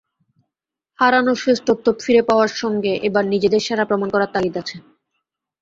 হারানো 0.99 1.31
শ্রেষ্ঠত্ব 1.35 1.85
ফিরে 2.01 2.21
পাওয়ার 2.29 2.51
সঙ্গে 2.61 2.91
এবার 3.07 3.23
নিজেদের 3.33 3.61
সেরা 3.63 3.85
প্রমাণ 3.89 4.07
করার 4.11 4.33
তাগিদ 4.33 4.55
আছে। 4.61 4.75